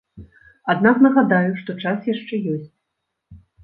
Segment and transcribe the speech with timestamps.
[0.75, 2.69] Аднак нагадаю, што час яшчэ ёсць.